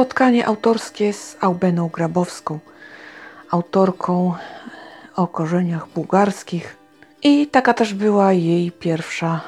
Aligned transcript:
spotkanie 0.00 0.46
autorskie 0.46 1.12
z 1.12 1.36
Aubeną 1.40 1.88
Grabowską, 1.88 2.58
autorką 3.50 4.34
o 5.16 5.26
korzeniach 5.26 5.88
bułgarskich. 5.88 6.76
I 7.22 7.46
taka 7.46 7.74
też 7.74 7.94
była 7.94 8.32
jej 8.32 8.72
pierwsza 8.72 9.40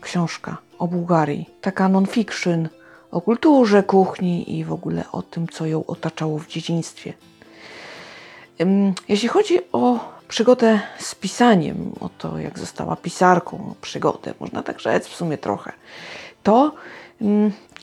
książka 0.00 0.56
o 0.78 0.88
Bułgarii. 0.88 1.50
Taka 1.60 1.88
non-fiction 1.88 2.68
o 3.10 3.20
kulturze, 3.20 3.82
kuchni 3.82 4.58
i 4.58 4.64
w 4.64 4.72
ogóle 4.72 5.04
o 5.12 5.22
tym, 5.22 5.48
co 5.48 5.66
ją 5.66 5.86
otaczało 5.86 6.38
w 6.38 6.46
dzieciństwie. 6.46 7.12
Jeśli 9.08 9.28
chodzi 9.28 9.58
o 9.72 9.98
przygodę 10.28 10.80
z 10.98 11.14
pisaniem, 11.14 11.92
o 12.00 12.08
to, 12.08 12.38
jak 12.38 12.58
została 12.58 12.96
pisarką, 12.96 13.74
przygodę, 13.80 14.34
można 14.40 14.62
tak 14.62 14.80
rzec 14.80 15.06
w 15.06 15.16
sumie 15.16 15.38
trochę, 15.38 15.72
to 16.42 16.72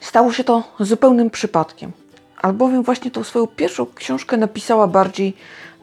stało 0.02 0.34
się 0.34 0.44
to 0.44 0.64
zupełnym 0.80 1.30
przypadkiem. 1.30 1.92
Albowiem 2.42 2.84
właśnie 2.84 3.12
tą 3.12 3.24
swoją 3.24 3.48
pierwszą 3.48 3.86
książkę 3.96 4.38
napisała 4.38 4.88
bardziej 4.88 5.34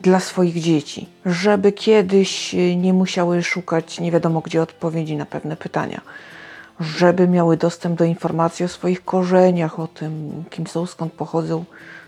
dla 0.01 0.21
swoich 0.21 0.61
dzieci, 0.61 1.09
żeby 1.27 1.73
kiedyś 1.73 2.57
nie 2.77 2.93
musiały 2.93 3.43
szukać 3.43 4.01
nie 4.01 4.13
wiadomo 4.13 4.41
gdzie 4.41 4.63
odpowiedzi 4.63 5.17
na 5.17 5.27
pewne 5.27 5.57
pytania, 5.57 6.01
żeby 6.81 7.29
miały 7.29 7.57
dostęp 7.57 7.99
do 7.99 8.05
informacji 8.05 8.65
o 8.65 8.69
swoich 8.69 9.05
korzeniach, 9.05 9.81
o 9.81 9.87
tym, 9.87 10.45
kim 10.51 10.67
są, 10.67 10.87
skąd 10.87 11.13
pochodzą, 11.13 11.65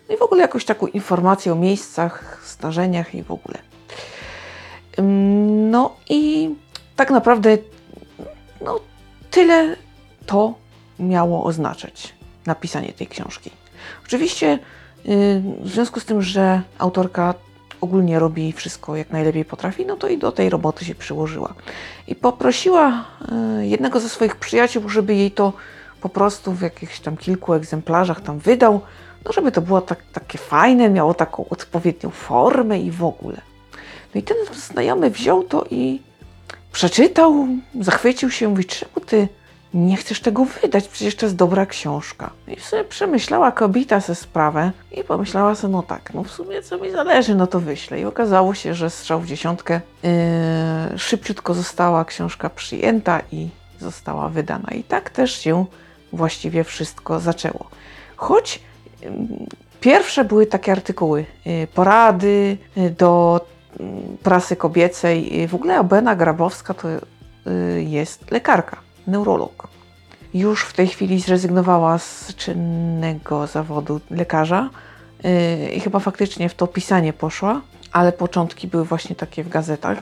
no 0.09 0.15
i 0.15 0.19
w 0.19 0.23
ogóle 0.23 0.43
jakąś 0.43 0.65
taką 0.65 0.87
informację 0.87 1.53
o 1.53 1.57
miejscach, 1.57 2.43
zdarzeniach 2.47 3.15
i 3.15 3.23
w 3.23 3.31
ogóle. 3.31 3.59
No 5.71 5.97
i 6.09 6.51
tak 6.97 7.11
naprawdę 7.11 7.59
no, 8.61 8.81
tyle 9.31 9.77
to 10.27 10.55
miało 10.99 11.45
oznaczać 11.45 12.15
napisanie 12.47 12.93
tej 12.93 13.07
książki. 13.07 13.60
Oczywiście 14.07 14.59
y, 15.07 15.43
w 15.63 15.69
związku 15.69 16.01
z 16.01 16.05
tym, 16.05 16.23
że 16.23 16.63
autorka 16.79 17.35
ogólnie 17.81 18.19
robi 18.19 18.53
wszystko 18.53 18.97
jak 18.97 19.11
najlepiej 19.11 19.45
potrafi, 19.45 19.87
no 19.87 19.97
to 19.97 20.09
i 20.09 20.19
do 20.19 20.33
tej 20.33 20.51
roboty 20.51 20.85
się 20.85 20.95
przyłożyła. 20.95 21.55
I 22.09 22.15
poprosiła 22.15 23.05
y, 23.61 23.67
jednego 23.67 24.01
ze 24.01 24.09
swoich 24.09 24.37
przyjaciół, 24.37 24.89
żeby 24.89 25.15
jej 25.15 25.31
to 25.31 25.53
po 26.01 26.09
prostu 26.09 26.53
w 26.53 26.63
jakichś 26.63 27.01
tam 27.01 27.17
kilku 27.17 27.55
egzemplarzach 27.55 28.21
tam 28.21 28.39
wydał, 28.39 28.81
no 29.25 29.33
żeby 29.33 29.53
to 29.53 29.61
było 29.61 29.81
tak, 29.81 29.99
takie 30.13 30.39
fajne, 30.39 30.91
miało 30.91 31.15
taką 31.15 31.49
odpowiednią 31.49 32.11
formę 32.11 32.81
i 32.81 32.91
w 32.91 33.05
ogóle. 33.05 33.41
No 34.15 34.21
i 34.21 34.23
ten 34.23 34.37
znajomy 34.53 35.11
wziął 35.11 35.43
to 35.43 35.65
i 35.71 36.01
przeczytał, 36.73 37.47
zachwycił 37.81 38.31
się, 38.31 38.49
mówi, 38.49 38.65
czemu 38.65 39.07
ty 39.07 39.29
nie 39.75 39.97
chcesz 39.97 40.21
tego 40.21 40.45
wydać, 40.45 40.89
przecież 40.89 41.17
to 41.17 41.27
jest 41.27 41.37
dobra 41.37 41.67
książka. 41.67 42.31
I 42.49 42.61
sobie 42.61 42.85
przemyślała 42.85 43.53
kobieta 43.53 44.01
ze 44.01 44.15
sprawę 44.15 44.73
i 44.93 45.05
pomyślała 45.05 45.55
sobie, 45.55 45.73
no 45.73 45.83
tak, 45.83 46.15
no 46.15 46.23
w 46.23 46.31
sumie 46.31 46.63
co 46.63 46.79
mi 46.79 46.91
zależy, 46.91 47.35
no 47.35 47.47
to 47.47 47.61
wyślę. 47.61 48.01
I 48.01 48.05
okazało 48.05 48.55
się, 48.55 48.75
że 48.75 48.91
strzał 48.91 49.21
w 49.21 49.27
dziesiątkę 49.27 49.81
yy, 50.03 50.99
szybciutko 50.99 51.55
została 51.55 52.05
książka 52.05 52.51
przyjęta 52.51 53.21
i 53.33 53.49
została 53.79 54.29
wydana. 54.29 54.71
I 54.75 54.85
tak 54.85 55.11
też 55.11 55.39
się 55.39 55.65
właściwie 56.13 56.65
wszystko 56.65 57.21
zaczęło. 57.21 57.67
Choć 58.17 58.61
yy, 59.03 59.11
pierwsze 59.81 60.25
były 60.25 60.47
takie 60.47 60.73
artykuły, 60.73 61.25
yy, 61.47 61.67
porady 61.67 62.57
yy, 62.77 62.91
do 62.91 63.41
mm, 63.81 64.17
prasy 64.23 64.57
kobiecej. 64.57 65.49
W 65.49 65.55
ogóle 65.55 65.81
Obena 65.81 66.17
Grabowska 66.17 66.75
to 66.75 66.89
yy, 66.89 67.83
jest 67.83 68.31
lekarka 68.31 68.90
neurolog. 69.07 69.69
Już 70.35 70.65
w 70.65 70.73
tej 70.73 70.89
chwili 70.89 71.21
zrezygnowała 71.21 71.99
z 71.99 72.35
czynnego 72.37 73.47
zawodu 73.47 74.01
lekarza 74.11 74.71
yy, 75.25 75.71
i 75.71 75.81
chyba 75.81 75.99
faktycznie 75.99 76.49
w 76.49 76.55
to 76.55 76.67
pisanie 76.67 77.13
poszła, 77.13 77.61
ale 77.93 78.13
początki 78.13 78.69
były 78.69 78.85
właśnie 78.85 79.17
takie 79.17 79.45
w 79.45 79.49
gazetach. 79.49 79.99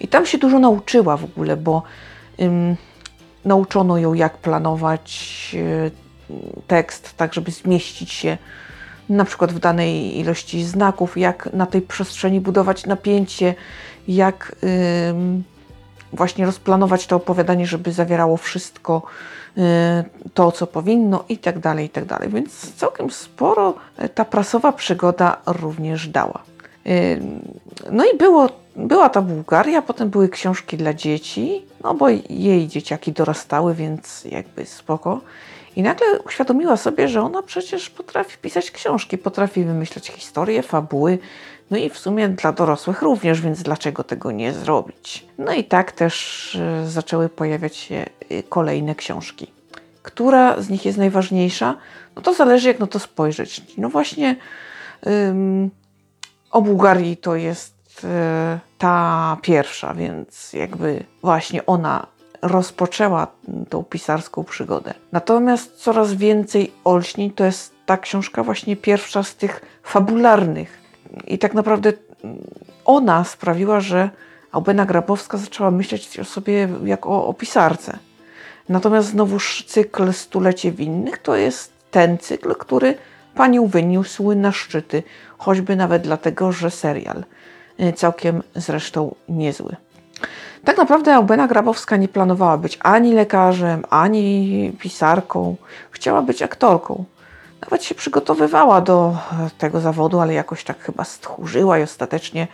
I 0.00 0.08
tam 0.08 0.26
się 0.26 0.38
dużo 0.38 0.58
nauczyła 0.58 1.16
w 1.16 1.24
ogóle, 1.24 1.56
bo 1.56 1.82
nauczono 3.44 3.98
ją, 3.98 4.14
jak 4.14 4.38
planować 4.38 5.50
yy, 5.54 5.90
tekst, 6.66 7.16
tak 7.16 7.34
żeby 7.34 7.50
zmieścić 7.50 8.12
się 8.12 8.38
na 9.08 9.24
przykład 9.24 9.52
w 9.52 9.58
danej 9.58 10.18
ilości 10.18 10.64
znaków, 10.64 11.16
jak 11.16 11.48
na 11.52 11.66
tej 11.66 11.82
przestrzeni 11.82 12.40
budować 12.40 12.86
napięcie, 12.86 13.54
jak 14.08 14.56
właśnie 16.12 16.46
rozplanować 16.46 17.06
to 17.06 17.16
opowiadanie, 17.16 17.66
żeby 17.66 17.92
zawierało 17.92 18.36
wszystko 18.36 19.02
y, 19.58 19.60
to, 20.34 20.52
co 20.52 20.66
powinno 20.66 21.24
i 21.28 21.38
tak 21.38 21.58
dalej, 21.58 21.86
i 21.86 21.88
tak 21.88 22.04
dalej. 22.04 22.28
Więc 22.28 22.74
całkiem 22.74 23.10
sporo 23.10 23.74
ta 24.14 24.24
prasowa 24.24 24.72
przygoda 24.72 25.36
również 25.46 26.08
dała. 26.08 26.42
Y, 26.86 27.20
no 27.90 28.04
i 28.04 28.16
było, 28.16 28.48
była 28.76 29.08
ta 29.08 29.22
Bułgaria, 29.22 29.82
potem 29.82 30.10
były 30.10 30.28
książki 30.28 30.76
dla 30.76 30.94
dzieci, 30.94 31.62
no 31.84 31.94
bo 31.94 32.08
jej 32.30 32.68
dzieciaki 32.68 33.12
dorastały, 33.12 33.74
więc 33.74 34.24
jakby 34.24 34.66
spoko. 34.66 35.20
I 35.78 35.82
nagle 35.82 36.20
uświadomiła 36.26 36.76
sobie, 36.76 37.08
że 37.08 37.22
ona 37.22 37.42
przecież 37.42 37.90
potrafi 37.90 38.38
pisać 38.38 38.70
książki, 38.70 39.18
potrafi 39.18 39.64
wymyślać 39.64 40.08
historie, 40.08 40.62
fabuły, 40.62 41.18
no 41.70 41.76
i 41.76 41.90
w 41.90 41.98
sumie 41.98 42.28
dla 42.28 42.52
dorosłych 42.52 43.02
również, 43.02 43.40
więc 43.40 43.62
dlaczego 43.62 44.04
tego 44.04 44.32
nie 44.32 44.52
zrobić? 44.52 45.26
No 45.38 45.52
i 45.52 45.64
tak 45.64 45.92
też 45.92 46.54
e, 46.56 46.88
zaczęły 46.88 47.28
pojawiać 47.28 47.76
się 47.76 47.94
e, 48.30 48.42
kolejne 48.42 48.94
książki. 48.94 49.52
Która 50.02 50.62
z 50.62 50.68
nich 50.68 50.84
jest 50.84 50.98
najważniejsza? 50.98 51.76
No 52.16 52.22
to 52.22 52.34
zależy, 52.34 52.68
jak 52.68 52.78
na 52.78 52.86
to 52.86 52.98
spojrzeć. 52.98 53.62
No 53.76 53.88
właśnie 53.88 54.36
ym, 55.06 55.70
o 56.50 56.62
Bułgarii 56.62 57.16
to 57.16 57.36
jest 57.36 58.04
y, 58.04 58.08
ta 58.78 59.36
pierwsza, 59.42 59.94
więc 59.94 60.52
jakby 60.52 61.04
właśnie 61.22 61.66
ona 61.66 62.06
rozpoczęła 62.42 63.26
tą 63.68 63.84
pisarską 63.84 64.44
przygodę. 64.44 64.94
Natomiast 65.12 65.76
coraz 65.76 66.14
więcej 66.14 66.72
olśni 66.84 67.30
to 67.30 67.44
jest 67.44 67.74
ta 67.86 67.96
książka 67.96 68.42
właśnie 68.42 68.76
pierwsza 68.76 69.22
z 69.22 69.34
tych 69.36 69.60
fabularnych. 69.82 70.78
I 71.26 71.38
tak 71.38 71.54
naprawdę 71.54 71.92
ona 72.84 73.24
sprawiła, 73.24 73.80
że 73.80 74.10
Albena 74.52 74.86
Grabowska 74.86 75.38
zaczęła 75.38 75.70
myśleć 75.70 76.20
o 76.20 76.24
sobie 76.24 76.68
jako 76.84 77.10
o, 77.10 77.26
o 77.26 77.34
pisarce. 77.34 77.98
Natomiast 78.68 79.08
znowuż 79.08 79.64
cykl 79.66 80.12
Stulecie 80.12 80.72
Winnych 80.72 81.18
to 81.18 81.36
jest 81.36 81.72
ten 81.90 82.18
cykl, 82.18 82.54
który 82.54 82.94
panią 83.34 83.66
wyniósł 83.66 84.34
na 84.34 84.52
szczyty, 84.52 85.02
choćby 85.38 85.76
nawet 85.76 86.02
dlatego, 86.02 86.52
że 86.52 86.70
serial 86.70 87.24
całkiem 87.96 88.42
zresztą 88.54 89.14
niezły. 89.28 89.76
Tak 90.68 90.76
naprawdę 90.76 91.14
Albena 91.14 91.46
Grabowska 91.46 91.96
nie 91.96 92.08
planowała 92.08 92.58
być 92.58 92.78
ani 92.82 93.14
lekarzem, 93.14 93.84
ani 93.90 94.72
pisarką. 94.78 95.56
Chciała 95.90 96.22
być 96.22 96.42
aktorką. 96.42 97.04
Nawet 97.60 97.84
się 97.84 97.94
przygotowywała 97.94 98.80
do 98.80 99.16
tego 99.58 99.80
zawodu, 99.80 100.20
ale 100.20 100.34
jakoś 100.34 100.64
tak 100.64 100.80
chyba 100.80 101.04
stchórzyła 101.04 101.78
i 101.78 101.82
ostatecznie 101.82 102.48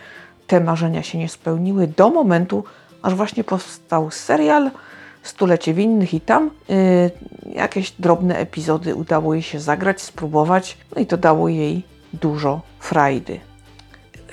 te 0.47 0.59
marzenia 0.59 1.03
się 1.03 1.17
nie 1.17 1.29
spełniły 1.29 1.87
do 1.87 2.09
momentu, 2.09 2.63
aż 3.01 3.15
właśnie 3.15 3.43
powstał 3.43 4.11
serial 4.11 4.71
Stulecie 5.23 5.73
Winnych 5.73 6.13
i 6.13 6.21
tam 6.21 6.51
yy, 6.69 6.75
jakieś 7.53 7.91
drobne 7.91 8.37
epizody 8.37 8.95
udało 8.95 9.33
jej 9.33 9.43
się 9.43 9.59
zagrać, 9.59 10.01
spróbować, 10.01 10.77
no 10.95 11.01
i 11.01 11.05
to 11.05 11.17
dało 11.17 11.49
jej 11.49 11.83
dużo 12.13 12.61
frajdy. 12.79 13.39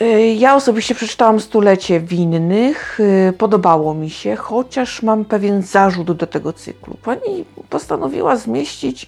Y, 0.03 0.35
ja 0.35 0.55
osobiście 0.55 0.95
przeczytałam 0.95 1.41
Stulecie 1.41 2.01
Winnych, 2.01 3.01
y, 3.01 3.33
podobało 3.39 3.95
mi 3.95 4.11
się, 4.11 4.37
chociaż 4.37 5.03
mam 5.03 5.25
pewien 5.25 5.63
zarzut 5.63 6.13
do 6.13 6.27
tego 6.27 6.53
cyklu. 6.53 6.97
Pani 7.03 7.45
postanowiła 7.71 8.37
zmieścić 8.37 9.07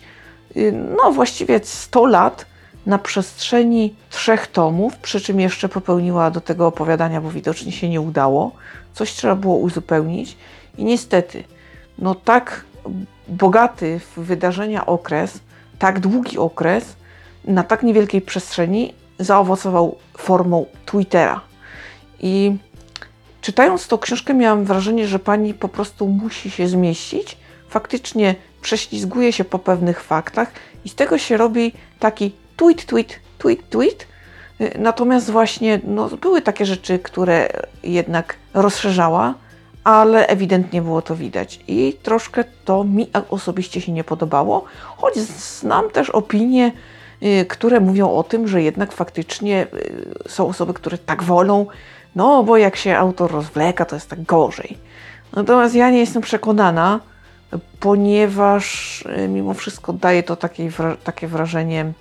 y, 0.56 0.72
no 0.72 1.12
właściwie 1.12 1.60
100 1.62 2.06
lat 2.06 2.46
na 2.86 2.98
przestrzeni 2.98 3.94
trzech 4.10 4.46
tomów, 4.46 4.96
przy 4.96 5.20
czym 5.20 5.40
jeszcze 5.40 5.68
popełniła 5.68 6.30
do 6.30 6.40
tego 6.40 6.66
opowiadania, 6.66 7.20
bo 7.20 7.30
widocznie 7.30 7.72
się 7.72 7.88
nie 7.88 8.00
udało. 8.00 8.52
Coś 8.92 9.12
trzeba 9.12 9.34
było 9.34 9.56
uzupełnić 9.56 10.36
i 10.78 10.84
niestety, 10.84 11.44
no 11.98 12.14
tak 12.14 12.64
bogaty 13.28 14.00
w 14.16 14.20
wydarzenia 14.20 14.86
okres, 14.86 15.40
tak 15.78 16.00
długi 16.00 16.38
okres, 16.38 16.96
na 17.44 17.62
tak 17.62 17.82
niewielkiej 17.82 18.20
przestrzeni 18.20 18.94
zaowocował 19.18 19.96
formą 20.18 20.66
Twittera. 20.86 21.40
I 22.20 22.56
czytając 23.40 23.88
tą 23.88 23.98
książkę, 23.98 24.34
miałam 24.34 24.64
wrażenie, 24.64 25.06
że 25.06 25.18
pani 25.18 25.54
po 25.54 25.68
prostu 25.68 26.08
musi 26.08 26.50
się 26.50 26.68
zmieścić. 26.68 27.36
Faktycznie 27.68 28.34
prześlizguje 28.62 29.32
się 29.32 29.44
po 29.44 29.58
pewnych 29.58 30.02
faktach 30.02 30.52
i 30.84 30.88
z 30.88 30.94
tego 30.94 31.18
się 31.18 31.36
robi 31.36 31.72
taki 31.98 32.32
tweet, 32.56 32.86
tweet, 32.86 33.20
tweet, 33.38 33.68
tweet. 33.68 34.06
Natomiast 34.78 35.30
właśnie 35.30 35.80
no, 35.84 36.08
były 36.08 36.42
takie 36.42 36.66
rzeczy, 36.66 36.98
które 36.98 37.48
jednak 37.82 38.36
rozszerzała, 38.54 39.34
ale 39.84 40.26
ewidentnie 40.26 40.82
było 40.82 41.02
to 41.02 41.16
widać. 41.16 41.60
I 41.68 41.96
troszkę 42.02 42.44
to 42.64 42.84
mi 42.84 43.10
osobiście 43.30 43.80
się 43.80 43.92
nie 43.92 44.04
podobało, 44.04 44.64
choć 44.96 45.16
znam 45.18 45.90
też 45.90 46.10
opinie 46.10 46.66
y, 46.66 47.03
które 47.48 47.80
mówią 47.80 48.10
o 48.10 48.22
tym, 48.22 48.48
że 48.48 48.62
jednak 48.62 48.92
faktycznie 48.92 49.66
y, 49.74 50.28
są 50.28 50.48
osoby, 50.48 50.74
które 50.74 50.98
tak 50.98 51.22
wolą, 51.22 51.66
no 52.16 52.42
bo 52.42 52.56
jak 52.56 52.76
się 52.76 52.96
autor 52.96 53.32
rozwleka, 53.32 53.84
to 53.84 53.96
jest 53.96 54.10
tak 54.10 54.22
gorzej. 54.22 54.78
Natomiast 55.32 55.74
ja 55.74 55.90
nie 55.90 55.98
jestem 55.98 56.22
przekonana, 56.22 57.00
ponieważ 57.80 59.00
y, 59.18 59.28
mimo 59.28 59.54
wszystko 59.54 59.92
daje 59.92 60.22
to 60.22 60.36
takie, 60.36 60.70
takie 61.04 61.28
wrażenie 61.28 61.92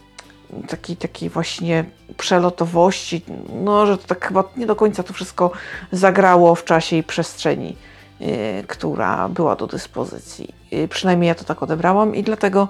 takiej, 0.68 0.98
takiej 0.98 1.30
właśnie 1.30 1.86
przelotowości, 2.18 3.22
no, 3.64 3.86
że 3.86 3.98
to 3.98 4.08
tak 4.08 4.28
chyba 4.28 4.44
nie 4.58 4.66
do 4.66 4.76
końca 4.76 5.04
to 5.04 5.14
wszystko 5.14 5.52
zagrało 5.92 6.56
w 6.56 6.64
czasie 6.64 6.96
i 6.96 7.04
przestrzeni, 7.04 7.76
yy, 8.20 8.28
która 8.68 9.30
była 9.30 9.56
do 9.56 9.68
dyspozycji. 9.68 10.54
Yy, 10.72 10.88
przynajmniej 10.88 11.28
ja 11.28 11.36
to 11.36 11.44
tak 11.44 11.64
odebrałam 11.64 12.16
i 12.16 12.24
dlatego 12.24 12.68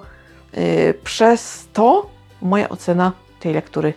yy, 0.54 0.94
przez 1.04 1.68
to 1.74 2.10
moja 2.44 2.70
ocena 2.70 3.12
tej 3.40 3.54
lektury 3.54 3.94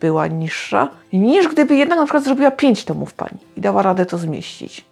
była 0.00 0.26
niższa, 0.26 0.88
niż 1.12 1.48
gdyby 1.48 1.76
jednak 1.76 1.98
na 1.98 2.04
przykład 2.04 2.24
zrobiła 2.24 2.50
pięć 2.50 2.84
tomów 2.84 3.14
pani 3.14 3.38
i 3.56 3.60
dała 3.60 3.82
radę 3.82 4.06
to 4.06 4.18
zmieścić. 4.18 4.84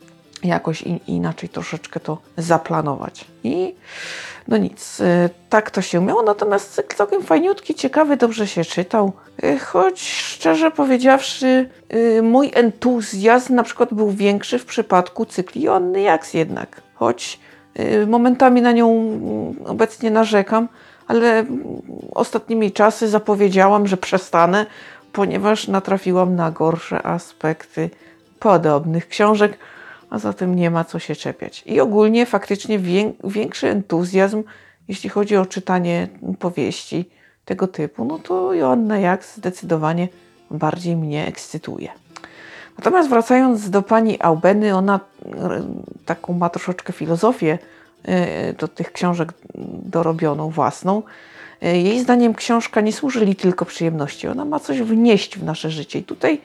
Jakoś 0.44 0.82
in, 0.82 0.98
inaczej 1.06 1.48
troszeczkę 1.48 2.00
to 2.00 2.18
zaplanować. 2.36 3.24
I 3.44 3.74
no 4.48 4.56
nic, 4.56 5.00
y, 5.00 5.30
tak 5.48 5.70
to 5.70 5.82
się 5.82 6.04
miało, 6.04 6.22
natomiast 6.22 6.74
cykl 6.74 6.96
całkiem 6.96 7.22
fajniutki, 7.22 7.74
ciekawy, 7.74 8.16
dobrze 8.16 8.46
się 8.46 8.64
czytał. 8.64 9.12
Y, 9.44 9.58
choć 9.58 10.00
szczerze 10.00 10.70
powiedziawszy, 10.70 11.70
y, 11.94 12.22
mój 12.22 12.50
entuzjazm 12.54 13.54
na 13.54 13.62
przykład 13.62 13.94
był 13.94 14.10
większy 14.10 14.58
w 14.58 14.66
przypadku 14.66 15.26
cykli 15.26 15.62
Joanny 15.62 16.00
Jaks 16.00 16.34
jednak. 16.34 16.82
Choć 16.94 17.40
momentami 18.06 18.62
na 18.62 18.72
nią 18.72 19.14
obecnie 19.66 20.10
narzekam, 20.10 20.68
ale 21.10 21.44
ostatnimi 22.14 22.72
czasy 22.72 23.08
zapowiedziałam, 23.08 23.86
że 23.86 23.96
przestanę, 23.96 24.66
ponieważ 25.12 25.68
natrafiłam 25.68 26.36
na 26.36 26.50
gorsze 26.50 27.06
aspekty 27.06 27.90
podobnych 28.38 29.08
książek 29.08 29.58
a 30.10 30.18
zatem 30.18 30.54
nie 30.54 30.70
ma 30.70 30.84
co 30.84 30.98
się 30.98 31.16
czepiać. 31.16 31.62
I 31.66 31.80
ogólnie 31.80 32.26
faktycznie 32.26 32.78
większy 33.24 33.68
entuzjazm, 33.68 34.42
jeśli 34.88 35.10
chodzi 35.10 35.36
o 35.36 35.46
czytanie 35.46 36.08
powieści 36.38 37.10
tego 37.44 37.68
typu, 37.68 38.04
no 38.04 38.18
to 38.18 38.54
Joanna 38.54 38.98
Jak 38.98 39.24
zdecydowanie 39.24 40.08
bardziej 40.50 40.96
mnie 40.96 41.26
ekscytuje. 41.26 41.88
Natomiast 42.78 43.08
wracając 43.08 43.70
do 43.70 43.82
pani 43.82 44.16
Aubeny, 44.20 44.76
ona 44.76 45.00
e, 45.26 45.62
taką 46.06 46.32
ma 46.32 46.48
troszeczkę 46.48 46.92
filozofię 46.92 47.58
do 48.58 48.68
tych 48.68 48.92
książek 48.92 49.32
dorobioną 49.84 50.50
własną. 50.50 51.02
E, 51.62 51.78
jej 51.78 52.00
zdaniem 52.00 52.34
książka 52.34 52.80
nie 52.80 52.92
służy 52.92 53.34
tylko 53.34 53.64
przyjemności, 53.64 54.28
ona 54.28 54.44
ma 54.44 54.60
coś 54.60 54.82
wnieść 54.82 55.38
w 55.38 55.44
nasze 55.44 55.70
życie. 55.70 55.98
I 55.98 56.02
tutaj 56.02 56.40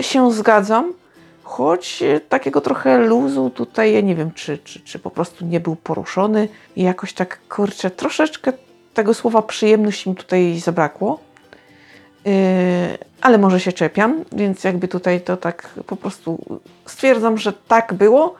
się 0.00 0.32
zgadzam, 0.32 0.92
choć 1.42 2.02
takiego 2.28 2.60
trochę 2.60 2.98
luzu 2.98 3.50
tutaj, 3.50 3.92
ja 3.92 4.00
nie 4.00 4.14
wiem, 4.14 4.32
czy, 4.32 4.58
czy, 4.58 4.80
czy 4.80 4.98
po 4.98 5.10
prostu 5.10 5.44
nie 5.44 5.60
był 5.60 5.76
poruszony 5.76 6.48
i 6.76 6.82
jakoś 6.82 7.12
tak, 7.12 7.40
kurczę, 7.48 7.90
troszeczkę 7.90 8.52
tego 8.94 9.14
słowa 9.14 9.42
przyjemność 9.42 10.06
mi 10.06 10.14
tutaj 10.14 10.58
zabrakło. 10.58 11.20
Ale 13.20 13.38
może 13.38 13.60
się 13.60 13.72
czepiam, 13.72 14.24
więc 14.32 14.64
jakby 14.64 14.88
tutaj 14.88 15.20
to 15.20 15.36
tak 15.36 15.68
po 15.86 15.96
prostu 15.96 16.60
stwierdzam, 16.86 17.38
że 17.38 17.52
tak 17.52 17.94
było, 17.94 18.34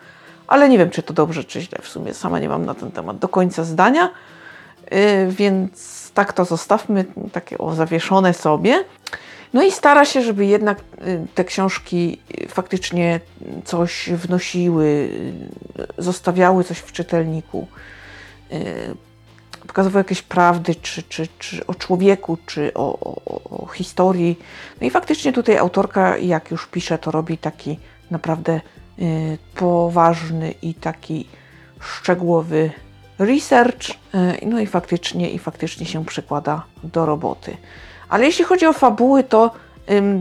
ale 0.49 0.69
nie 0.69 0.79
wiem, 0.79 0.91
czy 0.91 1.03
to 1.03 1.15
dobrze, 1.15 1.45
czy 1.45 1.61
źle. 1.61 1.79
W 1.83 1.89
sumie 1.89 2.15
sama 2.15 2.39
nie 2.39 2.49
mam 2.49 2.67
na 2.67 2.75
ten 2.75 2.91
temat 2.91 3.19
do 3.19 3.29
końca 3.29 3.65
zdania, 3.65 4.11
yy, 4.91 4.99
więc 5.31 6.07
tak 6.15 6.33
to 6.33 6.45
zostawmy, 6.45 7.05
takie 7.33 7.59
o 7.59 7.75
zawieszone 7.75 8.35
sobie. 8.35 8.85
No 9.53 9.63
i 9.63 9.71
stara 9.71 10.05
się, 10.05 10.23
żeby 10.23 10.47
jednak 10.47 10.79
y, 10.79 11.27
te 11.35 11.45
książki 11.45 12.19
y, 12.43 12.49
faktycznie 12.49 13.21
coś 13.65 14.11
wnosiły, 14.11 14.85
y, 14.85 16.03
zostawiały 16.03 16.65
coś 16.65 16.79
w 16.79 16.93
czytelniku, 16.93 17.67
pokazywały 19.67 20.01
jakieś 20.01 20.23
prawdy, 20.23 20.75
czy, 20.75 21.03
czy, 21.03 21.29
czy 21.39 21.67
o 21.67 21.75
człowieku, 21.75 22.39
czy 22.47 22.75
o, 22.75 22.99
o, 23.01 23.41
o 23.63 23.67
historii. 23.67 24.39
No 24.81 24.87
i 24.87 24.91
faktycznie 24.91 25.33
tutaj 25.33 25.59
autorka, 25.59 26.19
jak 26.19 26.51
już 26.51 26.67
pisze, 26.67 26.99
to 26.99 27.11
robi 27.11 27.39
taki 27.39 27.79
naprawdę 28.11 28.61
poważny 29.55 30.55
i 30.63 30.75
taki 30.75 31.27
szczegółowy 31.81 32.71
research, 33.19 33.87
no 34.47 34.61
i 34.61 34.67
faktycznie, 34.67 35.31
i 35.31 35.39
faktycznie 35.39 35.87
się 35.87 36.05
przekłada 36.05 36.63
do 36.85 37.07
roboty. 37.07 37.57
Ale 38.09 38.25
jeśli 38.25 38.45
chodzi 38.45 38.67
o 38.67 38.73
fabuły, 38.73 39.25
to 39.25 39.51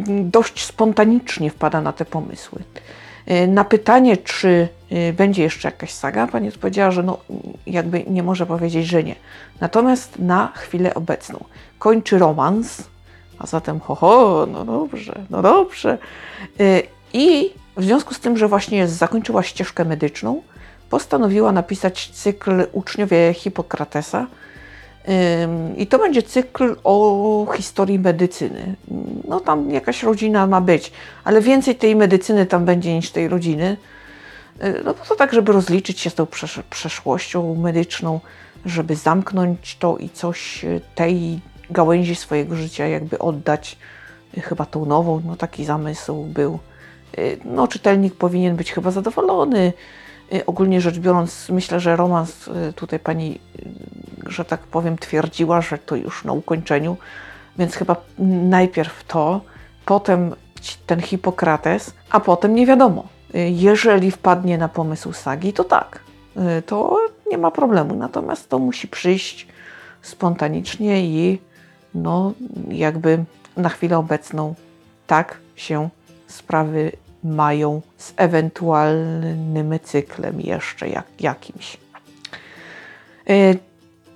dość 0.08 0.66
spontanicznie 0.66 1.50
wpada 1.50 1.82
na 1.82 1.94
te 1.94 2.06
pomysły. 2.06 2.62
Y, 3.32 3.48
na 3.48 3.64
pytanie, 3.64 4.18
czy 4.18 4.68
y, 4.92 5.14
będzie 5.14 5.44
jeszcze 5.44 5.68
jakaś 5.68 5.92
saga, 5.92 6.28
pani 6.28 6.48
odpowiedziała, 6.48 6.92
że 6.92 7.04
no, 7.04 7.18
jakby 7.68 8.04
nie 8.04 8.24
może 8.24 8.46
powiedzieć, 8.46 8.88
że 8.88 9.04
nie. 9.04 9.16
Natomiast 9.62 10.20
na 10.20 10.52
chwilę 10.56 10.94
obecną 10.94 11.44
kończy 11.80 12.20
romans, 12.20 12.84
a 13.40 13.48
zatem 13.48 13.80
ho, 13.80 13.96
ho 13.96 14.48
no 14.52 14.66
dobrze, 14.66 15.22
no 15.30 15.42
dobrze. 15.42 15.98
I 17.18 17.54
w 17.78 17.84
związku 17.84 18.14
z 18.14 18.20
tym, 18.20 18.38
że 18.38 18.48
właśnie 18.48 18.88
zakończyła 18.88 19.44
ścieżkę 19.44 19.86
medyczną, 19.86 20.42
postanowiła 20.90 21.52
napisać 21.52 22.10
cykl 22.14 22.68
Uczniowie 22.72 23.34
Hipokratesa, 23.34 24.28
i 25.78 25.88
to 25.88 26.00
będzie 26.00 26.24
cykl 26.24 26.76
o 26.84 27.48
historii 27.56 28.00
medycyny. 28.00 28.76
No 29.28 29.40
tam 29.40 29.72
jakaś 29.72 30.04
rodzina 30.04 30.48
ma 30.48 30.62
być, 30.62 30.92
ale 31.24 31.42
więcej 31.42 31.76
tej 31.76 31.96
medycyny 31.96 32.46
tam 32.46 32.66
będzie 32.66 32.96
niż 32.96 33.12
tej 33.12 33.28
rodziny. 33.28 33.78
Y, 34.64 34.82
no 34.86 34.94
to 34.94 35.16
tak, 35.16 35.34
żeby 35.34 35.52
rozliczyć 35.52 36.00
się 36.00 36.10
z 36.10 36.14
tą 36.16 36.28
przeszłością 36.70 37.56
medyczną, 37.56 38.20
żeby 38.66 38.96
zamknąć 38.96 39.78
to 39.80 39.98
i 39.98 40.10
coś 40.10 40.64
y, 40.64 40.82
tej 40.96 41.40
gałęzi 41.70 42.16
swojego 42.16 42.56
życia 42.56 42.88
jakby 42.88 43.20
oddać 43.20 43.78
chyba 44.42 44.66
tą 44.66 44.86
nową. 44.86 45.22
No 45.26 45.36
taki 45.36 45.66
zamysł 45.66 46.24
był. 46.24 46.60
No 47.46 47.68
czytelnik 47.68 48.16
powinien 48.16 48.56
być 48.56 48.72
chyba 48.72 48.92
zadowolony. 48.92 49.74
Ogólnie 50.46 50.82
rzecz 50.82 51.00
biorąc, 51.00 51.50
myślę, 51.50 51.80
że 51.80 51.96
romans 51.96 52.50
tutaj 52.76 53.00
pani 53.00 53.40
że 54.26 54.46
tak 54.46 54.60
powiem, 54.60 54.98
twierdziła, 54.98 55.62
że 55.62 55.78
to 55.78 55.96
już 55.96 56.24
na 56.24 56.34
ukończeniu, 56.34 56.98
więc 57.58 57.76
chyba 57.76 57.96
najpierw 58.44 59.04
to, 59.04 59.42
potem 59.86 60.36
ten 60.86 61.02
Hipokrates, 61.02 61.94
a 62.10 62.20
potem 62.20 62.56
nie 62.56 62.66
wiadomo. 62.66 63.08
Jeżeli 63.50 64.12
wpadnie 64.12 64.58
na 64.58 64.68
pomysł 64.68 65.14
sagi, 65.14 65.54
to 65.54 65.64
tak, 65.64 66.00
to 66.66 66.98
nie 67.32 67.38
ma 67.38 67.52
problemu. 67.52 67.96
Natomiast 67.96 68.50
to 68.50 68.60
musi 68.60 68.88
przyjść 68.88 69.48
spontanicznie 70.02 71.06
i 71.06 71.42
no, 71.96 72.34
jakby 72.70 73.24
na 73.58 73.70
chwilę 73.70 73.98
obecną 73.98 74.56
tak 75.08 75.38
się 75.56 75.90
sprawy 76.28 76.92
mają 77.26 77.82
z 77.98 78.14
ewentualnym 78.18 79.80
cyklem 79.84 80.42
jeszcze 80.42 80.90
jak, 80.90 81.06
jakimś. 81.20 81.78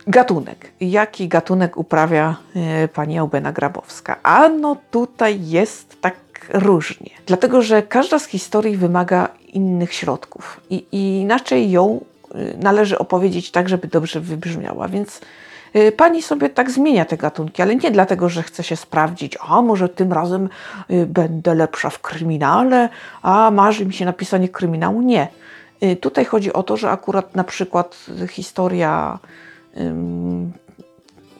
Gatunek. 0.10 0.72
Jaki 0.82 1.28
gatunek 1.28 1.78
uprawia 1.78 2.36
e, 2.56 2.88
pani 2.88 3.18
Aubena 3.18 3.52
Grabowska? 3.52 4.16
A 4.24 4.50
no 4.50 4.78
tutaj 4.92 5.40
jest 5.48 6.02
tak 6.02 6.16
różnie. 6.54 7.10
Dlatego, 7.26 7.62
że 7.62 7.84
każda 7.84 8.20
z 8.20 8.26
historii 8.26 8.78
wymaga 8.78 9.30
innych 9.48 9.94
środków 9.94 10.62
i, 10.70 10.86
i 10.92 11.20
inaczej 11.20 11.72
ją 11.72 12.02
e, 12.36 12.58
należy 12.58 12.98
opowiedzieć 12.98 13.52
tak, 13.52 13.70
żeby 13.70 13.88
dobrze 13.88 14.20
wybrzmiała. 14.20 14.88
Więc 14.88 15.18
e, 15.18 15.24
pani 15.98 16.22
sobie 16.22 16.50
tak 16.50 16.72
zmienia 16.72 17.06
te 17.06 17.18
gatunki, 17.18 17.62
ale 17.62 17.76
nie 17.76 17.92
dlatego, 17.92 18.30
że 18.30 18.44
chce 18.44 18.64
się 18.64 18.76
sprawdzić, 18.76 19.38
a 19.48 19.62
może 19.62 19.90
tym 19.90 20.14
razem 20.14 20.50
będę 21.08 21.56
lepsza 21.56 21.90
w 21.90 22.00
kryminale, 22.00 22.90
a 23.22 23.52
marzy 23.52 23.86
mi 23.86 23.94
się 23.94 24.06
napisanie 24.06 24.50
kryminału. 24.50 25.02
Nie. 25.02 25.28
Tutaj 26.02 26.26
chodzi 26.26 26.54
o 26.54 26.64
to, 26.64 26.78
że 26.78 26.92
akurat 26.92 27.36
na 27.36 27.44
przykład 27.44 28.06
historia 28.30 29.20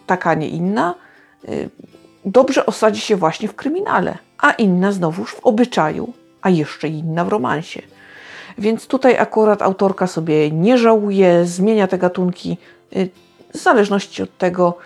taka, 0.10 0.34
nie 0.34 0.50
inna, 0.50 0.96
y, 1.50 1.70
dobrze 2.26 2.66
osadzi 2.66 3.02
się 3.02 3.16
właśnie 3.16 3.48
w 3.48 3.56
kryminale, 3.56 4.18
a 4.38 4.52
inna 4.52 4.92
znowuż 4.92 5.32
w 5.32 5.40
obyczaju, 5.46 6.14
a 6.42 6.50
jeszcze 6.50 6.88
inna 6.88 7.26
w 7.26 7.28
romansie. 7.28 7.82
Więc 8.58 8.88
tutaj 8.88 9.18
akurat 9.18 9.62
autorka 9.62 10.08
sobie 10.08 10.52
nie 10.52 10.78
żałuje, 10.78 11.46
zmienia 11.46 11.88
te 11.88 11.98
gatunki 11.98 12.58
y, 12.96 13.10
w 13.54 13.58
zależności 13.58 14.24
od 14.24 14.38
tego, 14.38 14.78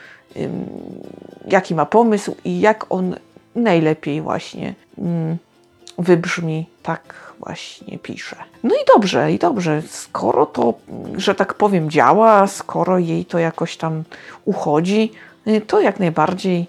jaki 1.48 1.76
ma 1.76 1.86
pomysł 1.86 2.36
i 2.46 2.60
jak 2.60 2.86
on 2.90 3.16
najlepiej 3.56 4.22
właśnie 4.22 4.74
wybrzmi, 5.98 6.66
tak 6.84 7.34
właśnie 7.40 8.00
pisze. 8.00 8.36
No 8.64 8.76
i 8.76 8.86
dobrze, 8.96 9.32
i 9.32 9.40
dobrze, 9.40 9.82
skoro 9.90 10.46
to, 10.46 10.74
że 11.18 11.36
tak 11.36 11.54
powiem, 11.54 11.90
działa, 11.90 12.48
skoro 12.48 13.00
jej 13.00 13.26
to 13.26 13.40
jakoś 13.40 13.78
tam 13.78 14.04
uchodzi, 14.46 15.12
y, 15.48 15.62
to 15.62 15.82
jak 15.82 16.00
najbardziej 16.00 16.66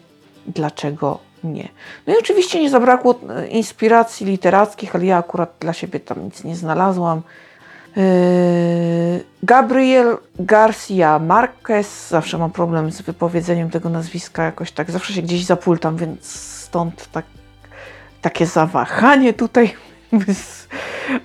dlaczego 0.46 1.18
nie. 1.44 1.68
No 2.06 2.14
i 2.14 2.18
oczywiście 2.18 2.62
nie 2.62 2.70
zabrakło 2.70 3.20
e, 3.28 3.46
inspiracji 3.46 4.26
literackich, 4.26 4.94
ale 4.94 5.06
ja 5.06 5.18
akurat 5.18 5.54
dla 5.60 5.72
siebie 5.72 6.00
tam 6.00 6.24
nic 6.24 6.44
nie 6.44 6.56
znalazłam. 6.56 7.22
Yy, 7.96 9.24
Gabriel 9.42 10.18
Garcia 10.38 11.18
Marquez, 11.18 12.08
zawsze 12.08 12.38
mam 12.38 12.50
problem 12.50 12.92
z 12.92 13.02
wypowiedzeniem 13.02 13.70
tego 13.70 13.88
nazwiska, 13.88 14.44
jakoś 14.44 14.72
tak, 14.72 14.90
zawsze 14.90 15.12
się 15.12 15.22
gdzieś 15.22 15.44
zapultam, 15.44 15.96
więc 15.96 16.26
stąd 16.26 17.08
tak, 17.12 17.24
takie 18.20 18.46
zawahanie 18.46 19.32
tutaj. 19.32 19.74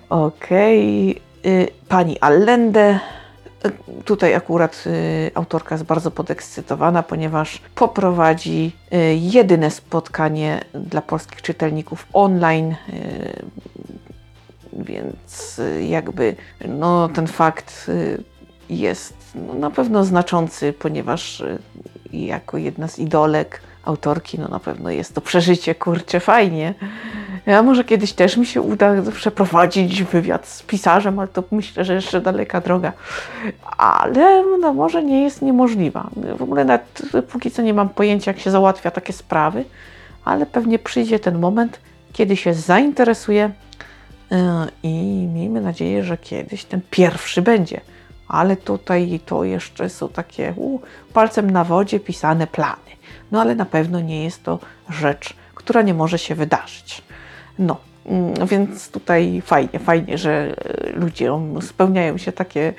Okej. 0.09 1.11
Okay. 1.43 1.51
Yy, 1.53 1.67
pani 1.87 2.19
Allende, 2.19 2.99
Tutaj 4.05 4.35
akurat 4.35 4.83
autorka 5.35 5.75
jest 5.75 5.85
bardzo 5.85 6.11
podekscytowana, 6.11 7.03
ponieważ 7.03 7.61
poprowadzi 7.75 8.71
jedyne 9.15 9.71
spotkanie 9.71 10.61
dla 10.73 11.01
polskich 11.01 11.41
czytelników 11.41 12.07
online, 12.13 12.75
więc 14.83 15.61
jakby 15.87 16.35
no, 16.67 17.09
ten 17.09 17.27
fakt 17.27 17.91
jest 18.69 19.13
no, 19.35 19.53
na 19.53 19.71
pewno 19.71 20.03
znaczący, 20.03 20.73
ponieważ 20.73 21.43
jako 22.13 22.57
jedna 22.57 22.87
z 22.87 22.99
idolek 22.99 23.61
autorki, 23.85 24.39
no 24.39 24.47
na 24.47 24.59
pewno 24.59 24.89
jest 24.89 25.15
to 25.15 25.21
przeżycie, 25.21 25.75
kurczę, 25.75 26.19
fajnie. 26.19 26.73
Ja 27.45 27.63
może 27.63 27.83
kiedyś 27.83 28.13
też 28.13 28.37
mi 28.37 28.45
się 28.45 28.61
uda 28.61 28.93
przeprowadzić 29.15 30.03
wywiad 30.03 30.47
z 30.47 30.63
pisarzem, 30.63 31.19
ale 31.19 31.27
to 31.27 31.43
myślę, 31.51 31.85
że 31.85 31.93
jeszcze 31.93 32.21
daleka 32.21 32.61
droga. 32.61 32.93
Ale 33.77 34.43
no, 34.61 34.73
może 34.73 35.03
nie 35.03 35.23
jest 35.23 35.41
niemożliwa. 35.41 36.09
W 36.37 36.41
ogóle 36.41 36.65
nawet 36.65 37.01
póki 37.31 37.51
co 37.51 37.61
nie 37.61 37.73
mam 37.73 37.89
pojęcia, 37.89 38.31
jak 38.31 38.39
się 38.39 38.51
załatwia 38.51 38.91
takie 38.91 39.13
sprawy, 39.13 39.65
ale 40.25 40.45
pewnie 40.45 40.79
przyjdzie 40.79 41.19
ten 41.19 41.39
moment, 41.39 41.79
kiedy 42.13 42.37
się 42.37 42.53
zainteresuję 42.53 43.51
i 44.83 45.27
miejmy 45.33 45.61
nadzieję, 45.61 46.03
że 46.03 46.17
kiedyś 46.17 46.63
ten 46.65 46.81
pierwszy 46.89 47.41
będzie. 47.41 47.81
Ale 48.27 48.57
tutaj 48.57 49.19
to 49.25 49.43
jeszcze 49.43 49.89
są 49.89 50.09
takie 50.09 50.53
u, 50.57 50.79
palcem 51.13 51.51
na 51.51 51.63
wodzie 51.63 51.99
pisane 51.99 52.47
plany. 52.47 52.89
No 53.31 53.41
ale 53.41 53.55
na 53.55 53.65
pewno 53.65 53.99
nie 53.99 54.23
jest 54.23 54.43
to 54.43 54.59
rzecz, 54.89 55.33
która 55.55 55.81
nie 55.81 55.93
może 55.93 56.19
się 56.19 56.35
wydarzyć. 56.35 57.01
No, 57.59 57.77
mm, 58.05 58.47
więc 58.47 58.91
tutaj 58.91 59.41
fajnie, 59.45 59.79
fajnie, 59.79 60.17
że 60.17 60.31
e, 60.31 60.89
ludziom 60.91 61.61
spełniają 61.61 62.17
się 62.17 62.31
takie 62.31 62.73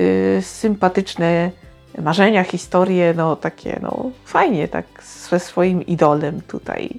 y, 0.00 0.38
sympatyczne 0.42 1.50
marzenia, 1.98 2.44
historie, 2.44 3.14
no 3.16 3.36
takie, 3.36 3.78
no 3.82 4.10
fajnie 4.24 4.68
tak 4.68 4.86
ze 5.28 5.40
swoim 5.40 5.86
idolem 5.86 6.40
tutaj 6.40 6.90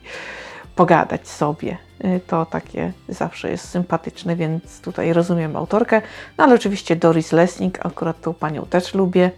pogadać 0.75 1.27
sobie. 1.27 1.77
Y, 2.03 2.19
to 2.27 2.45
takie 2.45 2.91
zawsze 3.09 3.49
jest 3.51 3.69
sympatyczne, 3.69 4.35
więc 4.35 4.81
tutaj 4.81 5.13
rozumiem 5.13 5.55
autorkę. 5.55 6.01
No 6.37 6.43
ale 6.43 6.55
oczywiście 6.55 6.95
Doris 6.95 7.31
Lessing, 7.31 7.85
akurat 7.85 8.21
tą 8.21 8.33
panią 8.33 8.65
też 8.65 8.93
lubię. 8.93 9.31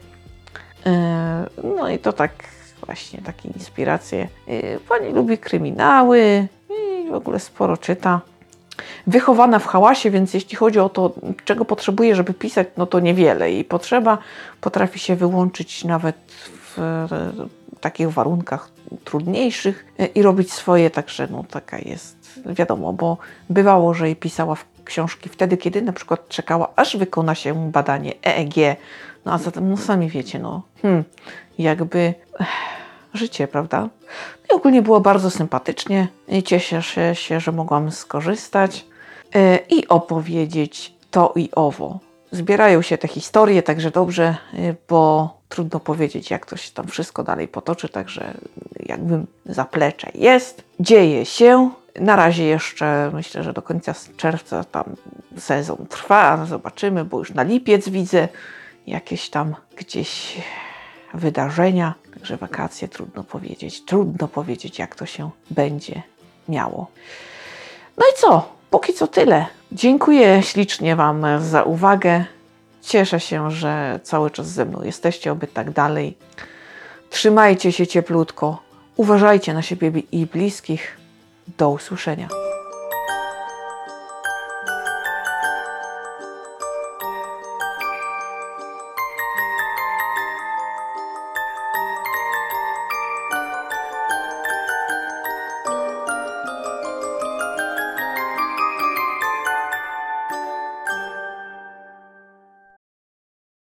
Y, 0.88 0.92
no 1.78 1.90
i 1.90 2.00
to 2.00 2.14
tak 2.14 2.32
właśnie 2.86 3.22
takie 3.22 3.50
inspiracje. 3.50 4.28
Pani 4.90 5.14
lubi 5.14 5.38
kryminały, 5.38 6.48
w 7.12 7.14
ogóle 7.14 7.40
sporo 7.40 7.78
czyta. 7.78 8.22
Wychowana 9.08 9.60
w 9.60 9.66
hałasie, 9.66 10.12
więc 10.12 10.34
jeśli 10.34 10.56
chodzi 10.56 10.80
o 10.80 10.90
to, 10.90 11.14
czego 11.46 11.66
potrzebuje, 11.66 12.16
żeby 12.16 12.34
pisać, 12.34 12.68
no 12.78 12.86
to 12.86 13.00
niewiele. 13.00 13.52
I 13.52 13.64
potrzeba 13.64 14.18
potrafi 14.62 15.00
się 15.00 15.16
wyłączyć 15.16 15.84
nawet 15.84 16.16
w 16.62 16.65
takich 17.80 18.10
warunkach 18.10 18.70
trudniejszych 19.04 19.86
i 20.16 20.22
robić 20.22 20.54
swoje, 20.54 20.90
także 20.90 21.28
no 21.32 21.44
taka 21.50 21.78
jest, 21.80 22.40
wiadomo, 22.46 22.94
bo 22.94 23.18
bywało, 23.50 23.94
że 23.94 24.06
jej 24.06 24.16
pisała 24.16 24.58
książki 24.86 25.30
wtedy, 25.30 25.58
kiedy 25.58 25.82
na 25.82 25.94
przykład 25.94 26.30
czekała, 26.30 26.72
aż 26.76 26.98
wykona 26.98 27.36
się 27.36 27.72
badanie 27.72 28.14
EEG. 28.24 28.78
No 29.26 29.34
a 29.34 29.38
zatem, 29.38 29.70
no 29.70 29.78
sami 29.78 30.10
wiecie, 30.10 30.40
no 30.40 30.62
hmm, 30.82 31.04
jakby 31.58 32.14
życie, 33.14 33.48
prawda? 33.48 33.90
I 34.50 34.54
ogólnie 34.54 34.82
było 34.82 35.02
bardzo 35.02 35.32
sympatycznie. 35.32 36.08
I 36.28 36.44
cieszę 36.44 36.82
się, 37.16 37.40
że 37.40 37.52
mogłam 37.52 37.92
skorzystać 37.92 38.86
e, 39.36 39.58
i 39.70 39.88
opowiedzieć 39.88 40.94
to 41.12 41.34
i 41.36 41.50
owo. 41.56 42.00
Zbierają 42.32 42.82
się 42.82 42.98
te 42.98 43.08
historie, 43.08 43.64
także 43.64 43.92
dobrze, 43.92 44.36
e, 44.54 44.76
bo 44.90 45.30
trudno 45.56 45.80
powiedzieć, 45.80 46.32
jak 46.32 46.46
to 46.46 46.58
się 46.58 46.72
tam 46.72 46.88
wszystko 46.88 47.24
dalej 47.24 47.48
potoczy, 47.48 47.90
także 47.90 48.34
jakby 48.80 49.26
zaplecze 49.46 50.12
jest, 50.16 50.64
dzieje 50.80 51.26
się. 51.26 51.70
Na 52.00 52.16
razie 52.16 52.44
jeszcze 52.44 53.12
myślę, 53.14 53.44
że 53.44 53.54
do 53.54 53.62
końca 53.62 53.94
czerwca 54.18 54.64
tam 54.64 54.84
sezon 55.38 55.86
trwa, 55.90 56.46
zobaczymy, 56.46 57.06
bo 57.06 57.20
już 57.20 57.34
na 57.34 57.44
lipiec 57.44 57.90
widzę 57.90 58.28
jakieś 58.88 59.30
tam 59.30 59.56
gdzieś 59.78 60.38
wydarzenia. 61.14 61.94
Także 62.14 62.38
wakacje 62.38 62.88
trudno 62.88 63.24
powiedzieć, 63.24 63.86
trudno 63.86 64.28
powiedzieć, 64.28 64.80
jak 64.80 64.96
to 64.96 65.06
się 65.06 65.30
będzie 65.50 66.02
miało. 66.50 66.88
No 67.98 68.06
i 68.14 68.18
co? 68.18 68.50
Póki 68.70 68.94
co 68.94 69.08
tyle. 69.08 69.46
Dziękuję 69.72 70.44
ślicznie 70.44 70.96
Wam 70.96 71.26
za 71.40 71.64
uwagę. 71.64 72.26
Cieszę 72.86 73.20
się, 73.20 73.52
że 73.52 74.00
cały 74.04 74.32
czas 74.32 74.48
ze 74.48 74.66
mną 74.66 74.84
jesteście, 74.84 75.32
oby 75.32 75.48
tak 75.48 75.72
dalej. 75.72 76.18
Trzymajcie 77.10 77.72
się 77.72 77.88
cieplutko. 77.88 78.62
Uważajcie 78.96 79.54
na 79.54 79.62
siebie 79.62 80.04
i 80.12 80.26
bliskich. 80.26 80.98
Do 81.58 81.70
usłyszenia. 81.70 82.45